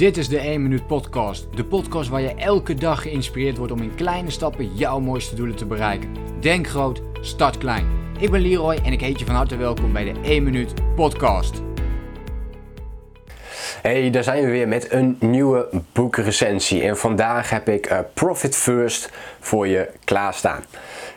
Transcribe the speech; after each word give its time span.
Dit 0.00 0.16
is 0.16 0.28
de 0.28 0.38
1 0.38 0.62
Minuut 0.62 0.86
Podcast. 0.86 1.46
De 1.54 1.64
podcast 1.64 2.08
waar 2.08 2.20
je 2.20 2.34
elke 2.34 2.74
dag 2.74 3.02
geïnspireerd 3.02 3.56
wordt 3.56 3.72
om 3.72 3.82
in 3.82 3.94
kleine 3.94 4.30
stappen 4.30 4.74
jouw 4.74 5.00
mooiste 5.00 5.34
doelen 5.34 5.56
te 5.56 5.66
bereiken. 5.66 6.08
Denk 6.40 6.68
groot, 6.68 7.02
start 7.20 7.58
klein. 7.58 7.86
Ik 8.18 8.30
ben 8.30 8.40
Leroy 8.40 8.78
en 8.84 8.92
ik 8.92 9.00
heet 9.00 9.18
je 9.18 9.24
van 9.24 9.34
harte 9.34 9.56
welkom 9.56 9.92
bij 9.92 10.04
de 10.12 10.20
1 10.22 10.42
Minuut 10.42 10.74
Podcast. 10.94 11.62
Hey, 13.82 14.10
daar 14.10 14.24
zijn 14.24 14.44
we 14.44 14.50
weer 14.50 14.68
met 14.68 14.92
een 14.92 15.16
nieuwe 15.18 15.68
boekrecensie. 15.92 16.82
En 16.82 16.96
vandaag 16.96 17.50
heb 17.50 17.68
ik 17.68 17.90
uh, 17.90 17.98
Profit 18.14 18.56
First 18.56 19.10
voor 19.40 19.66
je 19.66 19.88
klaarstaan. 20.04 20.64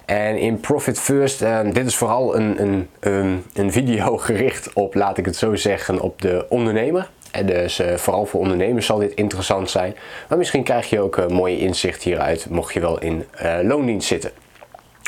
En 0.05 0.37
in 0.39 0.59
Profit 0.59 0.99
First, 0.99 1.41
uh, 1.41 1.59
dit 1.71 1.85
is 1.85 1.95
vooral 1.95 2.35
een, 2.35 2.61
een, 2.61 2.89
een, 2.99 3.43
een 3.53 3.71
video 3.71 4.17
gericht 4.27 4.73
op, 4.73 4.95
laat 4.95 5.17
ik 5.17 5.25
het 5.25 5.35
zo 5.35 5.55
zeggen, 5.55 5.99
op 5.99 6.21
de 6.21 6.45
ondernemer. 6.49 7.09
En 7.33 7.45
dus 7.45 7.79
uh, 7.79 7.93
vooral 7.93 8.25
voor 8.25 8.39
ondernemers 8.39 8.85
zal 8.85 8.97
dit 8.97 9.13
interessant 9.13 9.69
zijn. 9.69 9.95
Maar 10.29 10.37
misschien 10.37 10.63
krijg 10.63 10.89
je 10.89 10.99
ook 11.01 11.17
uh, 11.17 11.27
mooie 11.27 11.57
inzicht 11.57 12.03
hieruit, 12.03 12.49
mocht 12.49 12.73
je 12.73 12.79
wel 12.79 12.99
in 12.99 13.25
uh, 13.41 13.57
loondienst 13.61 14.07
zitten. 14.07 14.31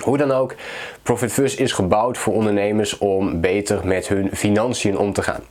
Hoe 0.04 0.18
dan 0.18 0.32
ook, 0.32 0.56
Profit 1.04 1.32
First 1.32 1.60
is 1.60 1.72
gebouwd 1.72 2.18
voor 2.18 2.34
ondernemers 2.34 2.98
om 2.98 3.42
beter 3.42 3.88
met 3.88 4.08
hun 4.08 4.30
financiën 4.34 4.98
om 4.98 5.14
te 5.14 5.22
gaan. 5.22 5.44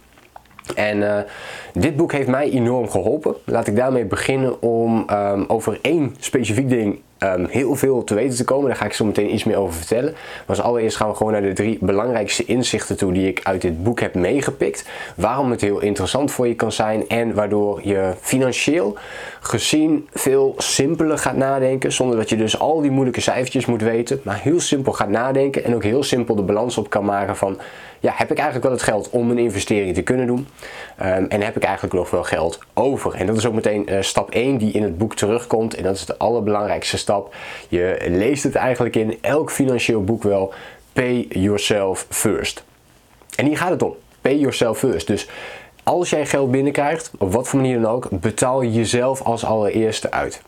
En 0.74 1.26
dit 1.72 1.96
boek 1.96 2.12
heeft 2.12 2.28
mij 2.28 2.50
enorm 2.50 2.90
geholpen. 2.90 3.34
Laat 3.44 3.66
ik 3.66 3.76
daarmee 3.76 4.04
beginnen 4.04 4.62
om 4.62 5.06
um, 5.10 5.44
over 5.48 5.78
één 5.82 6.16
specifiek 6.18 6.68
ding 6.68 7.00
um, 7.32 7.46
heel 7.50 7.74
veel 7.74 8.04
te 8.04 8.14
weten 8.14 8.36
te 8.36 8.44
komen. 8.44 8.68
Daar 8.68 8.76
ga 8.76 8.84
ik 8.84 8.92
zo 8.92 9.04
meteen 9.04 9.34
iets 9.34 9.44
meer 9.44 9.56
over 9.56 9.74
vertellen. 9.74 10.12
Maar 10.12 10.42
als 10.46 10.60
allereerst 10.60 10.96
gaan 10.96 11.08
we 11.08 11.14
gewoon 11.14 11.32
naar 11.32 11.42
de 11.42 11.52
drie 11.52 11.78
belangrijkste 11.80 12.44
inzichten 12.44 12.96
toe 12.96 13.12
die 13.12 13.28
ik 13.28 13.40
uit 13.42 13.60
dit 13.60 13.82
boek 13.82 14.00
heb 14.00 14.14
meegepikt. 14.14 14.88
Waarom 15.16 15.50
het 15.50 15.60
heel 15.60 15.80
interessant 15.80 16.30
voor 16.30 16.48
je 16.48 16.54
kan 16.54 16.72
zijn 16.72 17.08
en 17.08 17.34
waardoor 17.34 17.80
je 17.82 18.12
financieel 18.20 18.96
gezien 19.40 20.08
veel 20.12 20.54
simpeler 20.58 21.18
gaat 21.18 21.36
nadenken. 21.36 21.92
Zonder 21.92 22.16
dat 22.16 22.28
je 22.28 22.36
dus 22.36 22.58
al 22.58 22.80
die 22.80 22.90
moeilijke 22.90 23.20
cijfertjes 23.20 23.66
moet 23.66 23.82
weten. 23.82 24.20
Maar 24.22 24.40
heel 24.40 24.60
simpel 24.60 24.92
gaat 24.92 25.08
nadenken 25.08 25.64
en 25.64 25.74
ook 25.74 25.82
heel 25.82 26.02
simpel 26.02 26.34
de 26.34 26.42
balans 26.42 26.78
op 26.78 26.90
kan 26.90 27.04
maken 27.04 27.36
van... 27.36 27.58
Ja, 28.00 28.12
heb 28.16 28.30
ik 28.30 28.36
eigenlijk 28.36 28.64
wel 28.66 28.72
het 28.72 28.82
geld 28.82 29.10
om 29.10 29.30
een 29.30 29.38
investering 29.38 29.94
te 29.94 30.02
kunnen 30.02 30.26
doen? 30.26 30.46
Um, 31.02 31.26
en 31.28 31.40
heb 31.40 31.56
ik 31.56 31.62
eigenlijk 31.62 31.94
nog 31.94 32.10
wel 32.10 32.22
geld 32.22 32.58
over? 32.74 33.14
En 33.14 33.26
dat 33.26 33.36
is 33.36 33.46
ook 33.46 33.54
meteen 33.54 33.92
uh, 33.92 34.00
stap 34.00 34.30
1 34.30 34.58
die 34.58 34.72
in 34.72 34.82
het 34.82 34.98
boek 34.98 35.14
terugkomt. 35.14 35.74
En 35.74 35.82
dat 35.82 35.94
is 35.94 36.06
de 36.06 36.18
allerbelangrijkste 36.18 36.98
stap. 36.98 37.13
Je 37.68 37.96
leest 38.08 38.42
het 38.42 38.54
eigenlijk 38.54 38.96
in 38.96 39.18
elk 39.20 39.50
financieel 39.50 40.04
boek 40.04 40.22
wel. 40.22 40.52
Pay 40.92 41.26
yourself 41.28 42.06
first. 42.10 42.64
En 43.36 43.46
hier 43.46 43.58
gaat 43.58 43.70
het 43.70 43.82
om. 43.82 43.94
Pay 44.20 44.36
yourself 44.36 44.78
first. 44.78 45.06
Dus 45.06 45.28
als 45.82 46.10
jij 46.10 46.26
geld 46.26 46.50
binnenkrijgt, 46.50 47.10
op 47.18 47.32
wat 47.32 47.48
voor 47.48 47.60
manier 47.60 47.80
dan 47.80 47.92
ook, 47.92 48.08
betaal 48.10 48.62
je 48.62 48.72
jezelf 48.72 49.22
als 49.22 49.44
allereerste 49.44 50.10
uit. 50.10 50.42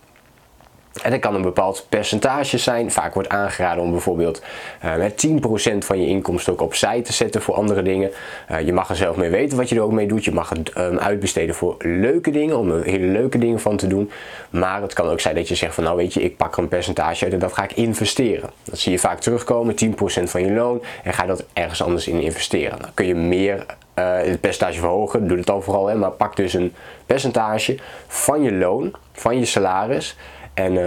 En 1.02 1.11
dat 1.11 1.20
kan 1.20 1.34
een 1.34 1.42
bepaald 1.42 1.86
percentage 1.89 2.58
zijn. 2.58 2.91
Vaak 2.91 3.14
wordt 3.14 3.28
aangeraden 3.28 3.83
om 3.83 3.91
bijvoorbeeld 3.91 4.42
uh, 4.84 4.97
met 4.97 5.27
10% 5.27 5.78
van 5.78 6.00
je 6.00 6.06
inkomsten 6.06 6.53
ook 6.53 6.61
opzij 6.61 7.03
te 7.03 7.12
zetten 7.12 7.42
voor 7.42 7.55
andere 7.55 7.83
dingen. 7.83 8.11
Uh, 8.50 8.61
je 8.61 8.72
mag 8.72 8.88
er 8.88 8.97
zelf 8.97 9.16
mee 9.16 9.30
weten 9.30 9.56
wat 9.56 9.69
je 9.69 9.77
er 9.77 9.83
ook 9.83 9.92
mee 9.92 10.06
doet. 10.06 10.25
Je 10.25 10.33
mag 10.33 10.48
het 10.48 10.78
um, 10.78 10.98
uitbesteden 10.98 11.55
voor 11.55 11.75
leuke 11.78 12.30
dingen, 12.30 12.58
om 12.58 12.70
er 12.70 12.84
hele 12.84 13.06
leuke 13.06 13.38
dingen 13.38 13.61
van 13.61 13.77
te 13.77 13.86
doen. 13.86 14.11
Maar 14.50 14.83
het 14.83 14.92
kan 14.92 15.08
ook 15.08 15.20
zijn 15.20 15.34
dat 15.34 15.48
je 15.48 15.55
zegt 15.55 15.75
van 15.75 15.84
nou 15.84 15.97
weet 15.97 16.14
je, 16.14 16.22
ik 16.22 16.36
pak 16.36 16.56
er 16.56 16.62
een 16.62 16.69
percentage 16.69 17.25
uit 17.25 17.33
en 17.33 17.38
dat 17.38 17.53
ga 17.53 17.64
ik 17.64 17.72
investeren. 17.72 18.50
Dat 18.64 18.78
zie 18.78 18.92
je 18.92 18.98
vaak 18.98 19.20
terugkomen, 19.20 19.75
10% 19.84 19.94
van 20.22 20.44
je 20.44 20.53
loon 20.53 20.83
en 21.05 21.12
ga 21.12 21.27
dat 21.27 21.44
ergens 21.53 21.83
anders 21.83 22.08
in 22.08 22.20
investeren. 22.20 22.78
Dan 22.78 22.91
kun 22.94 23.06
je 23.06 23.14
meer 23.14 23.66
het 23.94 24.41
percentage 24.41 24.78
verhogen, 24.78 25.28
doe 25.28 25.36
het 25.36 25.47
dan 25.47 25.62
vooral, 25.62 25.86
hè, 25.86 25.94
maar 25.94 26.10
pak 26.10 26.36
dus 26.36 26.55
een 26.55 26.75
percentage 27.06 27.78
van 28.06 28.42
je 28.42 28.53
loon, 28.53 28.92
van 29.12 29.38
je 29.38 29.44
salaris 29.44 30.16
en 30.56 30.74
uh, 30.74 30.86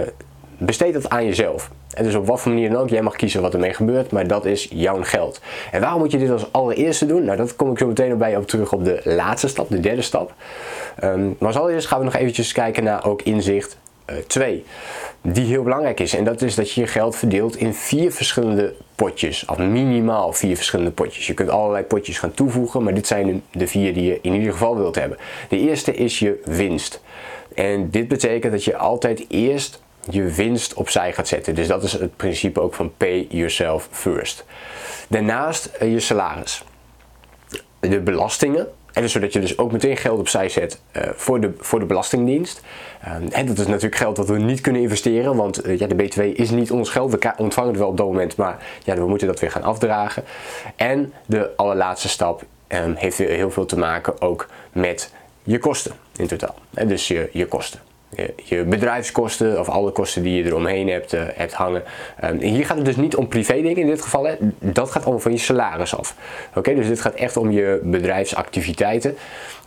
besteed 0.58 0.92
dat 0.92 1.08
aan 1.08 1.24
jezelf. 1.24 1.70
En 1.94 2.04
dus 2.04 2.14
op 2.14 2.26
wat 2.26 2.40
voor 2.40 2.52
manier 2.52 2.70
dan 2.70 2.80
ook, 2.80 2.88
jij 2.88 3.02
mag 3.02 3.16
kiezen 3.16 3.42
wat 3.42 3.54
ermee 3.54 3.74
gebeurt, 3.74 4.10
maar 4.10 4.26
dat 4.26 4.44
is 4.44 4.68
jouw 4.70 5.02
geld. 5.02 5.40
En 5.70 5.80
waarom 5.80 6.00
moet 6.00 6.10
je 6.10 6.18
dit 6.18 6.30
als 6.30 6.52
allereerste 6.52 7.06
doen? 7.06 7.24
Nou, 7.24 7.36
dat 7.36 7.56
kom 7.56 7.70
ik 7.70 7.78
zo 7.78 7.86
meteen 7.86 8.18
bij 8.18 8.36
op 8.36 8.46
terug 8.46 8.72
op 8.72 8.84
de 8.84 9.00
laatste 9.04 9.48
stap, 9.48 9.68
de 9.68 9.80
derde 9.80 10.02
stap. 10.02 10.34
Um, 11.04 11.36
maar 11.38 11.48
als 11.48 11.56
allereerst 11.56 11.86
gaan 11.86 11.98
we 11.98 12.04
nog 12.04 12.14
eventjes 12.14 12.52
kijken 12.52 12.84
naar 12.84 13.04
ook 13.06 13.22
inzicht 13.22 13.78
2. 14.26 14.54
Uh, 14.54 14.62
die 15.32 15.46
heel 15.46 15.62
belangrijk 15.62 16.00
is. 16.00 16.14
En 16.14 16.24
dat 16.24 16.42
is 16.42 16.54
dat 16.54 16.72
je 16.72 16.80
je 16.80 16.86
geld 16.86 17.16
verdeelt 17.16 17.56
in 17.56 17.74
vier 17.74 18.12
verschillende 18.12 18.74
potjes. 18.94 19.44
Of 19.44 19.58
minimaal 19.58 20.32
vier 20.32 20.56
verschillende 20.56 20.90
potjes. 20.90 21.26
Je 21.26 21.34
kunt 21.34 21.50
allerlei 21.50 21.84
potjes 21.84 22.18
gaan 22.18 22.34
toevoegen, 22.34 22.82
maar 22.82 22.94
dit 22.94 23.06
zijn 23.06 23.42
de 23.52 23.66
vier 23.66 23.94
die 23.94 24.04
je 24.04 24.18
in 24.22 24.34
ieder 24.34 24.52
geval 24.52 24.76
wilt 24.76 24.94
hebben. 24.94 25.18
De 25.48 25.58
eerste 25.58 25.94
is 25.94 26.18
je 26.18 26.40
winst. 26.44 27.00
En 27.60 27.90
dit 27.90 28.08
betekent 28.08 28.52
dat 28.52 28.64
je 28.64 28.76
altijd 28.76 29.24
eerst 29.28 29.82
je 30.10 30.22
winst 30.22 30.74
opzij 30.74 31.12
gaat 31.12 31.28
zetten. 31.28 31.54
Dus 31.54 31.66
dat 31.66 31.82
is 31.82 31.92
het 31.92 32.16
principe 32.16 32.60
ook 32.60 32.74
van 32.74 32.92
pay 32.96 33.26
yourself 33.30 33.88
first. 33.90 34.44
Daarnaast 35.08 35.70
je 35.80 36.00
salaris. 36.00 36.64
De 37.80 38.00
belastingen. 38.00 38.68
En 38.92 39.02
dus 39.02 39.12
zodat 39.12 39.32
je 39.32 39.40
dus 39.40 39.58
ook 39.58 39.72
meteen 39.72 39.96
geld 39.96 40.18
opzij 40.18 40.48
zet 40.48 40.80
uh, 40.96 41.02
voor, 41.14 41.40
de, 41.40 41.52
voor 41.58 41.78
de 41.78 41.84
Belastingdienst. 41.84 42.60
Uh, 43.04 43.38
en 43.38 43.46
dat 43.46 43.58
is 43.58 43.66
natuurlijk 43.66 43.96
geld 43.96 44.16
dat 44.16 44.28
we 44.28 44.38
niet 44.38 44.60
kunnen 44.60 44.82
investeren, 44.82 45.36
want 45.36 45.66
uh, 45.66 45.78
ja, 45.78 45.86
de 45.86 45.94
BTW 45.94 46.20
is 46.20 46.50
niet 46.50 46.70
ons 46.70 46.90
geld. 46.90 47.10
We 47.10 47.32
ontvangen 47.36 47.70
het 47.70 47.78
wel 47.78 47.88
op 47.88 47.96
dat 47.96 48.06
moment, 48.06 48.36
maar 48.36 48.66
ja, 48.84 48.94
we 48.94 49.06
moeten 49.06 49.26
dat 49.26 49.40
weer 49.40 49.50
gaan 49.50 49.62
afdragen. 49.62 50.24
En 50.76 51.12
de 51.26 51.50
allerlaatste 51.56 52.08
stap 52.08 52.44
um, 52.68 52.94
heeft 52.94 53.18
heel 53.18 53.50
veel 53.50 53.66
te 53.66 53.78
maken 53.78 54.20
ook 54.20 54.48
met 54.72 55.12
je 55.42 55.58
kosten 55.58 55.92
in 56.20 56.26
totaal. 56.26 56.54
Dus 56.86 57.08
je, 57.08 57.30
je 57.32 57.46
kosten. 57.46 57.80
Je, 58.44 58.64
bedrijfskosten 58.64 59.60
of 59.60 59.68
alle 59.68 59.90
kosten 59.90 60.22
die 60.22 60.36
je 60.36 60.44
eromheen 60.44 60.88
hebt, 60.88 61.14
uh, 61.14 61.22
hebt 61.34 61.52
hangen. 61.52 61.82
Um, 62.24 62.38
hier 62.40 62.66
gaat 62.66 62.76
het 62.76 62.86
dus 62.86 62.96
niet 62.96 63.16
om 63.16 63.28
privé 63.28 63.52
dingen 63.52 63.76
in 63.76 63.86
dit 63.86 64.02
geval. 64.02 64.24
Hè. 64.24 64.34
Dat 64.58 64.90
gaat 64.90 65.02
allemaal 65.02 65.20
van 65.20 65.32
je 65.32 65.38
salaris 65.38 65.96
af. 65.96 66.14
Oké, 66.54 66.74
dus 66.74 66.86
dit 66.86 67.00
gaat 67.00 67.14
echt 67.14 67.36
om 67.36 67.50
je 67.50 67.80
bedrijfsactiviteiten. 67.82 69.16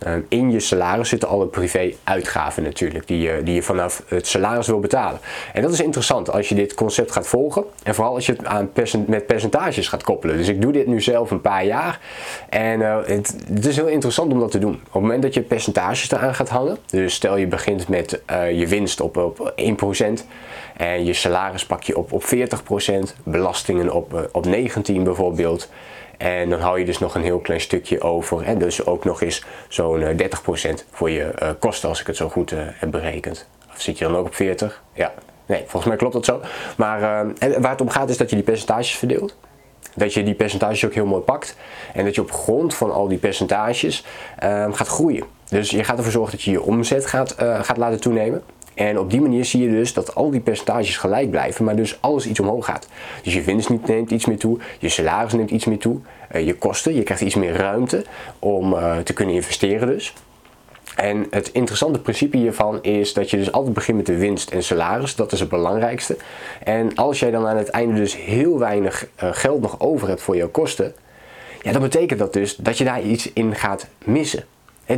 Um, 0.06 0.26
in 0.28 0.50
je 0.50 0.60
salaris 0.60 1.08
zitten 1.08 1.28
alle 1.28 1.46
privé 1.46 1.92
uitgaven 2.04 2.62
natuurlijk, 2.62 3.06
die 3.06 3.20
je, 3.20 3.40
die 3.42 3.54
je 3.54 3.62
vanaf 3.62 4.02
het 4.08 4.26
salaris 4.26 4.66
wil 4.66 4.80
betalen. 4.80 5.20
En 5.52 5.62
dat 5.62 5.72
is 5.72 5.80
interessant 5.80 6.30
als 6.30 6.48
je 6.48 6.54
dit 6.54 6.74
concept 6.74 7.12
gaat 7.12 7.26
volgen. 7.26 7.64
En 7.82 7.94
vooral 7.94 8.14
als 8.14 8.26
je 8.26 8.32
het 8.32 8.44
aan 8.44 8.70
met 9.06 9.26
percentages 9.26 9.88
gaat 9.88 10.02
koppelen. 10.02 10.36
Dus 10.36 10.48
ik 10.48 10.62
doe 10.62 10.72
dit 10.72 10.86
nu 10.86 11.00
zelf 11.00 11.30
een 11.30 11.40
paar 11.40 11.64
jaar. 11.64 12.00
En 12.48 12.80
uh, 12.80 12.96
het, 13.06 13.36
het, 13.54 13.66
is 13.66 13.76
heel 13.76 13.86
interessant 13.86 14.32
om 14.32 14.40
dat 14.40 14.50
te 14.50 14.58
doen. 14.58 14.74
Op 14.74 14.92
het 14.92 15.02
moment 15.02 15.22
dat 15.22 15.34
je 15.34 15.40
percentages 15.40 16.10
eraan 16.10 16.34
gaat 16.34 16.48
hangen. 16.48 16.78
Dus 16.86 17.14
stel 17.14 17.36
je 17.36 17.46
begint 17.46 17.88
met 17.88 18.22
uh, 18.34 18.58
je 18.58 18.66
winst 18.66 19.00
op, 19.00 19.16
op 19.16 19.54
1%. 19.60 20.04
En 20.76 21.04
je 21.04 21.12
salaris 21.12 21.66
pak 21.66 21.82
je 21.82 21.96
op, 21.96 22.12
op 22.12 22.24
40%. 22.24 22.28
Belastingen 23.22 23.92
op, 23.92 24.14
uh, 24.14 24.20
op 24.32 24.46
19% 24.46 25.02
bijvoorbeeld. 25.02 25.68
En 26.18 26.50
dan 26.50 26.60
hou 26.60 26.78
je 26.78 26.84
dus 26.84 26.98
nog 26.98 27.14
een 27.14 27.22
heel 27.22 27.38
klein 27.38 27.60
stukje 27.60 28.00
over. 28.00 28.42
En 28.42 28.58
dus 28.58 28.86
ook 28.86 29.04
nog 29.04 29.22
eens 29.22 29.44
zo'n 29.68 30.00
30% 30.00 30.84
voor 30.90 31.10
je 31.10 31.56
kosten 31.58 31.88
als 31.88 32.00
ik 32.00 32.06
het 32.06 32.16
zo 32.16 32.28
goed 32.28 32.50
heb 32.56 32.90
berekend. 32.90 33.48
Of 33.74 33.80
zit 33.80 33.98
je 33.98 34.04
dan 34.04 34.16
ook 34.16 34.26
op 34.26 34.34
40? 34.34 34.82
Ja, 34.92 35.12
nee, 35.46 35.58
volgens 35.60 35.84
mij 35.84 35.96
klopt 35.96 36.14
dat 36.14 36.24
zo. 36.24 36.40
Maar 36.76 37.00
waar 37.60 37.70
het 37.70 37.80
om 37.80 37.88
gaat 37.88 38.10
is 38.10 38.16
dat 38.16 38.30
je 38.30 38.36
die 38.36 38.44
percentages 38.44 38.96
verdeelt. 38.96 39.36
Dat 39.94 40.14
je 40.14 40.22
die 40.22 40.34
percentages 40.34 40.84
ook 40.84 40.94
heel 40.94 41.06
mooi 41.06 41.22
pakt. 41.22 41.56
En 41.92 42.04
dat 42.04 42.14
je 42.14 42.20
op 42.20 42.32
grond 42.32 42.74
van 42.74 42.92
al 42.92 43.08
die 43.08 43.18
percentages 43.18 44.04
gaat 44.70 44.88
groeien. 44.88 45.24
Dus 45.48 45.70
je 45.70 45.84
gaat 45.84 45.96
ervoor 45.96 46.12
zorgen 46.12 46.32
dat 46.32 46.42
je 46.42 46.50
je 46.50 46.62
omzet 46.62 47.06
gaat, 47.06 47.34
gaat 47.38 47.76
laten 47.76 48.00
toenemen. 48.00 48.42
En 48.74 48.98
op 48.98 49.10
die 49.10 49.20
manier 49.20 49.44
zie 49.44 49.62
je 49.62 49.70
dus 49.70 49.92
dat 49.92 50.14
al 50.14 50.30
die 50.30 50.40
percentages 50.40 50.96
gelijk 50.96 51.30
blijven, 51.30 51.64
maar 51.64 51.76
dus 51.76 51.98
alles 52.00 52.26
iets 52.26 52.40
omhoog 52.40 52.64
gaat. 52.64 52.88
Dus 53.22 53.34
je 53.34 53.42
winst 53.42 53.68
neemt 53.86 54.10
iets 54.10 54.26
meer 54.26 54.38
toe, 54.38 54.58
je 54.78 54.88
salaris 54.88 55.32
neemt 55.32 55.50
iets 55.50 55.64
meer 55.64 55.78
toe, 55.78 55.98
uh, 56.34 56.46
je 56.46 56.54
kosten, 56.54 56.94
je 56.94 57.02
krijgt 57.02 57.22
iets 57.22 57.34
meer 57.34 57.52
ruimte 57.52 58.04
om 58.38 58.72
uh, 58.72 58.96
te 58.96 59.12
kunnen 59.12 59.34
investeren 59.34 59.88
dus. 59.88 60.14
En 60.94 61.26
het 61.30 61.50
interessante 61.52 62.00
principe 62.00 62.36
hiervan 62.36 62.82
is 62.82 63.12
dat 63.12 63.30
je 63.30 63.36
dus 63.36 63.52
altijd 63.52 63.74
begint 63.74 63.96
met 63.96 64.06
de 64.06 64.16
winst 64.16 64.50
en 64.50 64.62
salaris. 64.62 65.16
Dat 65.16 65.32
is 65.32 65.40
het 65.40 65.48
belangrijkste. 65.48 66.16
En 66.62 66.94
als 66.94 67.18
jij 67.18 67.30
dan 67.30 67.46
aan 67.46 67.56
het 67.56 67.68
einde 67.68 67.94
dus 67.94 68.16
heel 68.16 68.58
weinig 68.58 69.06
uh, 69.22 69.28
geld 69.32 69.60
nog 69.60 69.80
over 69.80 70.08
hebt 70.08 70.22
voor 70.22 70.36
jouw 70.36 70.48
kosten, 70.48 70.94
ja, 71.62 71.72
dan 71.72 71.82
betekent 71.82 72.18
dat 72.18 72.32
dus 72.32 72.56
dat 72.56 72.78
je 72.78 72.84
daar 72.84 73.02
iets 73.02 73.32
in 73.32 73.54
gaat 73.54 73.86
missen. 74.04 74.44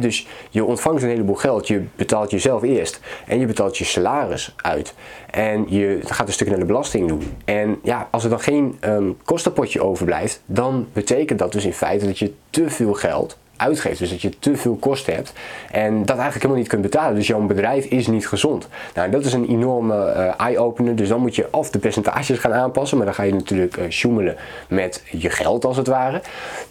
Dus 0.01 0.27
je 0.51 0.65
ontvangt 0.65 1.03
een 1.03 1.09
heleboel 1.09 1.35
geld, 1.35 1.69
je 1.69 1.85
betaalt 1.97 2.31
jezelf 2.31 2.63
eerst 2.63 3.01
en 3.27 3.39
je 3.41 3.47
betaalt 3.47 3.79
je 3.79 3.85
salaris 3.85 4.55
uit. 4.57 4.95
En 5.31 5.65
je 5.69 5.99
gaat 6.05 6.27
een 6.27 6.33
stukje 6.33 6.53
naar 6.53 6.63
de 6.63 6.73
belasting 6.73 7.09
doen. 7.09 7.37
En 7.45 7.79
ja, 7.83 8.09
als 8.11 8.25
er 8.25 8.31
dan 8.31 8.41
geen 8.41 8.79
um, 8.81 9.17
kostenpotje 9.25 9.83
overblijft, 9.83 10.41
dan 10.47 10.89
betekent 10.93 11.39
dat 11.39 11.53
dus 11.53 11.65
in 11.65 11.73
feite 11.73 12.07
dat 12.07 12.19
je 12.19 12.33
te 12.51 12.71
veel 12.71 12.95
geld 12.95 13.39
uitgeeft. 13.57 13.99
Dus 13.99 14.11
dat 14.11 14.23
je 14.23 14.39
te 14.39 14.57
veel 14.57 14.77
kosten 14.77 15.15
hebt 15.15 15.33
en 15.71 15.99
dat 15.99 16.17
eigenlijk 16.17 16.35
helemaal 16.35 16.57
niet 16.57 16.69
kunt 16.69 16.83
betalen. 16.83 17.15
Dus 17.15 17.27
jouw 17.27 17.41
bedrijf 17.41 17.85
is 17.85 18.07
niet 18.07 18.29
gezond. 18.29 18.69
Nou, 18.95 19.11
dat 19.11 19.25
is 19.25 19.33
een 19.33 19.49
enorme 19.49 19.95
uh, 19.95 20.41
eye-opener. 20.41 20.97
Dus 20.97 21.09
dan 21.09 21.21
moet 21.21 21.37
je 21.37 21.49
of 21.51 21.71
de 21.71 21.79
percentages 21.79 22.39
gaan 22.39 22.53
aanpassen, 22.53 22.97
maar 22.97 23.07
dan 23.07 23.15
ga 23.15 23.23
je 23.23 23.35
natuurlijk 23.35 23.77
uh, 23.77 23.85
sjoemelen 23.91 24.37
met 24.69 25.03
je 25.11 25.31
geld 25.31 25.65
als 25.65 25.77
het 25.77 25.87
ware. 25.87 26.23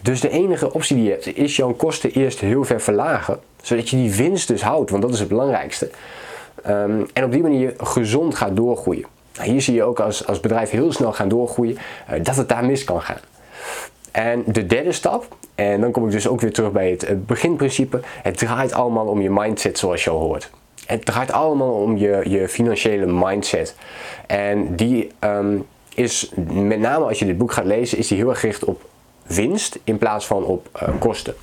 Dus 0.01 0.21
de 0.21 0.29
enige 0.29 0.73
optie 0.73 0.95
die 0.95 1.05
je 1.05 1.11
hebt 1.11 1.37
is 1.37 1.55
jouw 1.55 1.73
kosten 1.73 2.11
eerst 2.11 2.39
heel 2.39 2.63
ver 2.63 2.81
verlagen 2.81 3.39
Zodat 3.65 3.89
je 3.89 3.95
die 3.95 4.15
winst 4.15 4.47
dus 4.47 4.61
houdt, 4.61 4.89
want 4.89 5.01
dat 5.01 5.13
is 5.13 5.19
het 5.19 5.27
belangrijkste. 5.27 5.89
Ehm, 6.63 7.03
en 7.13 7.23
op 7.23 7.31
die 7.31 7.41
manier 7.41 7.73
gezond 7.77 8.35
gaat 8.35 8.55
doorgroeien. 8.55 9.05
Nou, 9.35 9.49
hier 9.49 9.61
zie 9.61 9.73
je 9.73 9.83
ook 9.83 9.99
als, 9.99 10.27
als 10.27 10.39
bedrijf 10.39 10.69
heel 10.69 10.91
snel 10.91 11.13
gaan 11.13 11.27
doorgroeien, 11.27 11.77
uh, 12.11 12.23
dat 12.23 12.35
het 12.35 12.49
daar 12.49 12.65
mis 12.65 12.83
kan 12.83 13.01
gaan. 13.01 13.19
En 14.15 14.43
de 14.45 14.65
derde 14.65 14.91
stap, 14.91 15.27
en 15.55 15.81
dan 15.81 15.91
kom 15.91 16.05
ik 16.05 16.11
dus 16.11 16.27
ook 16.27 16.41
weer 16.41 16.53
terug 16.53 16.71
bij 16.71 16.89
het 16.89 17.25
beginprincipe, 17.25 17.99
het 18.23 18.37
draait 18.37 18.73
allemaal 18.73 19.05
om 19.05 19.21
je 19.21 19.29
mindset 19.29 19.77
zoals 19.77 20.03
je 20.03 20.09
al 20.09 20.19
hoort. 20.19 20.49
Het 20.85 21.05
draait 21.05 21.31
allemaal 21.31 21.73
om 21.73 21.97
je, 21.97 22.21
je 22.29 22.49
financiële 22.49 23.05
mindset. 23.05 23.75
En 24.27 24.75
die 24.75 25.11
ehm, 25.19 25.57
is, 25.95 26.31
met 26.51 26.79
name 26.79 27.05
als 27.05 27.19
je 27.19 27.25
dit 27.25 27.37
boek 27.37 27.51
gaat 27.51 27.65
lezen, 27.65 27.97
is 27.97 28.07
die 28.07 28.17
heel 28.17 28.29
erg 28.29 28.39
gericht 28.39 28.63
op 28.63 28.81
winst 29.23 29.79
in 29.83 29.97
plaats 29.97 30.25
van 30.25 30.43
op 30.43 30.67
uh, 30.83 30.89
kosten. 30.99 31.35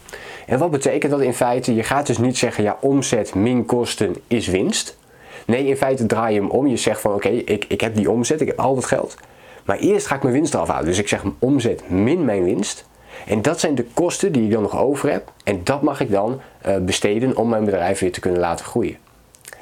En 0.46 0.58
wat 0.58 0.70
betekent 0.70 1.12
dat 1.12 1.20
in 1.20 1.34
feite? 1.34 1.74
Je 1.74 1.82
gaat 1.82 2.06
dus 2.06 2.18
niet 2.18 2.38
zeggen, 2.38 2.64
ja, 2.64 2.76
omzet 2.80 3.34
min 3.34 3.64
kosten 3.64 4.16
is 4.26 4.46
winst. 4.46 4.98
Nee, 5.46 5.66
in 5.66 5.76
feite 5.76 6.06
draai 6.06 6.34
je 6.34 6.40
hem 6.40 6.50
om. 6.50 6.66
Je 6.66 6.76
zegt 6.76 7.00
van, 7.00 7.14
oké, 7.14 7.28
ik, 7.28 7.64
ik 7.68 7.80
heb 7.80 7.94
die 7.94 8.10
omzet, 8.10 8.40
ik 8.40 8.46
heb 8.46 8.58
al 8.58 8.74
dat 8.74 8.84
geld. 8.84 9.16
Maar 9.64 9.78
eerst 9.78 10.06
ga 10.06 10.14
ik 10.14 10.22
mijn 10.22 10.34
winst 10.34 10.54
eraf 10.54 10.68
halen. 10.68 10.84
Dus 10.84 10.98
ik 10.98 11.08
zeg 11.08 11.22
omzet 11.38 11.90
min 11.90 12.24
mijn 12.24 12.44
winst. 12.44 12.84
En 13.26 13.42
dat 13.42 13.60
zijn 13.60 13.74
de 13.74 13.86
kosten 13.94 14.32
die 14.32 14.44
ik 14.44 14.50
dan 14.50 14.62
nog 14.62 14.78
over 14.78 15.10
heb. 15.10 15.32
En 15.44 15.60
dat 15.64 15.82
mag 15.82 16.00
ik 16.00 16.10
dan 16.10 16.40
uh, 16.66 16.76
besteden 16.76 17.36
om 17.36 17.48
mijn 17.48 17.64
bedrijf 17.64 17.98
weer 17.98 18.12
te 18.12 18.20
kunnen 18.20 18.40
laten 18.40 18.64
groeien. 18.64 18.96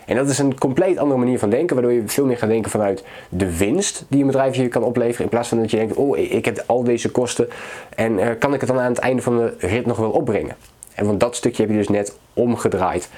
En 0.06 0.16
dat 0.16 0.28
is 0.28 0.38
een 0.38 0.58
compleet 0.58 0.98
andere 0.98 1.20
manier 1.20 1.38
van 1.38 1.50
denken, 1.50 1.76
waardoor 1.76 1.94
je 1.94 2.02
veel 2.06 2.26
meer 2.26 2.38
gaat 2.38 2.48
denken 2.48 2.70
vanuit 2.70 3.04
de 3.28 3.56
winst 3.56 4.04
die 4.08 4.20
een 4.20 4.26
bedrijf 4.26 4.56
je 4.56 4.68
kan 4.68 4.82
opleveren. 4.82 5.24
In 5.24 5.30
plaats 5.30 5.48
van 5.48 5.58
dat 5.58 5.70
je 5.70 5.76
denkt, 5.76 5.94
oh 5.94 6.18
ik 6.18 6.44
heb 6.44 6.64
al 6.66 6.84
deze 6.84 7.10
kosten 7.10 7.48
en 7.94 8.18
uh, 8.18 8.28
kan 8.38 8.54
ik 8.54 8.60
het 8.60 8.68
dan 8.68 8.78
aan 8.78 8.90
het 8.90 8.98
einde 8.98 9.22
van 9.22 9.36
de 9.36 9.54
rit 9.58 9.86
nog 9.86 9.96
wel 9.96 10.10
opbrengen. 10.10 10.56
En 10.94 11.06
van 11.06 11.18
dat 11.18 11.36
stukje 11.36 11.62
heb 11.62 11.70
je 11.70 11.76
dus 11.76 11.88
net 11.88 12.18
omgedraaid. 12.40 13.08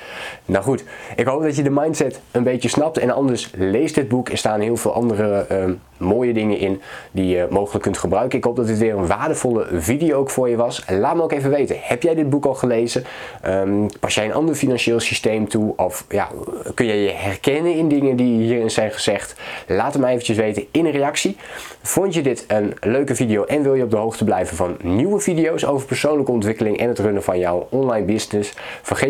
Nou 0.44 0.64
goed, 0.64 0.84
ik 1.16 1.26
hoop 1.26 1.42
dat 1.42 1.56
je 1.56 1.62
de 1.62 1.70
mindset 1.70 2.20
een 2.30 2.42
beetje 2.42 2.69
snapt. 2.69 2.98
En 2.98 3.10
anders 3.10 3.50
lees 3.54 3.92
dit 3.92 4.08
boek. 4.08 4.28
Er 4.28 4.38
staan 4.38 4.60
heel 4.60 4.76
veel 4.76 4.92
andere 4.92 5.46
uh, 5.50 5.64
mooie 6.02 6.32
dingen 6.32 6.58
in 6.58 6.80
die 7.10 7.26
je 7.26 7.46
mogelijk 7.50 7.84
kunt 7.84 7.98
gebruiken. 7.98 8.38
Ik 8.38 8.44
hoop 8.44 8.56
dat 8.56 8.66
dit 8.66 8.78
weer 8.78 8.96
een 8.96 9.06
waardevolle 9.06 9.66
video 9.72 10.19
ook 10.19 10.30
voor 10.30 10.48
je 10.48 10.56
was. 10.56 10.84
Laat 10.88 11.16
me 11.16 11.22
ook 11.22 11.32
even 11.32 11.50
weten, 11.50 11.76
heb 11.80 12.02
jij 12.02 12.14
dit 12.14 12.30
boek 12.30 12.44
al 12.44 12.54
gelezen? 12.54 13.04
Um, 13.46 13.86
pas 14.00 14.14
jij 14.14 14.24
een 14.24 14.34
ander 14.34 14.54
financieel 14.54 15.00
systeem 15.00 15.48
toe? 15.48 15.72
Of 15.76 16.04
ja, 16.08 16.28
kun 16.74 16.86
jij 16.86 17.02
je 17.02 17.10
herkennen 17.10 17.74
in 17.74 17.88
dingen 17.88 18.16
die 18.16 18.42
hierin 18.42 18.70
zijn 18.70 18.90
gezegd? 18.90 19.34
Laat 19.66 19.92
het 19.92 20.02
me 20.02 20.08
eventjes 20.08 20.36
weten 20.36 20.64
in 20.70 20.86
een 20.86 20.92
reactie. 20.92 21.36
Vond 21.82 22.14
je 22.14 22.22
dit 22.22 22.44
een 22.46 22.74
leuke 22.80 23.14
video 23.14 23.44
en 23.44 23.62
wil 23.62 23.74
je 23.74 23.82
op 23.82 23.90
de 23.90 23.96
hoogte 23.96 24.24
blijven 24.24 24.56
van 24.56 24.76
nieuwe 24.82 25.20
video's 25.20 25.64
over 25.64 25.86
persoonlijke 25.86 26.32
ontwikkeling 26.32 26.78
en 26.78 26.88
het 26.88 26.98
runnen 26.98 27.22
van 27.22 27.38
jouw 27.38 27.66
online 27.70 28.06
business? 28.06 28.54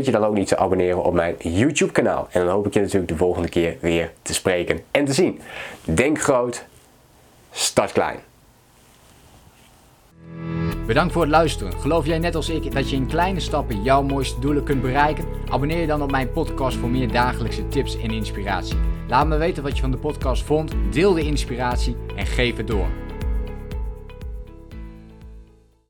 Je 0.04 0.12
dan 0.12 0.24
ook 0.24 0.34
niet 0.34 0.48
te 0.48 0.56
abonneren 0.56 1.04
op 1.04 1.14
mijn 1.14 1.34
YouTube 1.38 1.92
kanaal. 1.92 2.28
En 2.30 2.44
dan 2.44 2.54
hoop 2.54 2.66
ik 2.66 2.74
je 2.74 2.80
natuurlijk 2.80 3.08
de 3.08 3.16
volgende 3.16 3.48
keer 3.48 3.76
weer 3.80 4.12
te 4.22 4.34
spreken 4.34 4.80
en 4.90 5.04
te 5.04 5.12
zien. 5.12 5.40
Denk 5.84 6.20
groot, 6.20 6.64
start 7.50 7.92
klein. 7.92 8.18
Bedankt 10.86 11.12
voor 11.12 11.22
het 11.22 11.30
luisteren. 11.30 11.72
Geloof 11.72 12.06
jij 12.06 12.18
net 12.18 12.34
als 12.34 12.48
ik 12.48 12.72
dat 12.72 12.90
je 12.90 12.96
in 12.96 13.06
kleine 13.06 13.40
stappen 13.40 13.82
jouw 13.82 14.02
mooiste 14.02 14.40
doelen 14.40 14.64
kunt 14.64 14.82
bereiken? 14.82 15.24
Abonneer 15.50 15.80
je 15.80 15.86
dan 15.86 16.02
op 16.02 16.10
mijn 16.10 16.32
podcast 16.32 16.76
voor 16.76 16.90
meer 16.90 17.12
dagelijkse 17.12 17.68
tips 17.68 18.00
en 18.00 18.10
inspiratie. 18.10 18.76
Laat 19.08 19.26
me 19.26 19.36
weten 19.36 19.62
wat 19.62 19.74
je 19.74 19.82
van 19.82 19.90
de 19.90 19.96
podcast 19.96 20.42
vond, 20.42 20.72
deel 20.90 21.14
de 21.14 21.22
inspiratie 21.22 21.96
en 22.16 22.26
geef 22.26 22.56
het 22.56 22.66
door. 22.66 22.88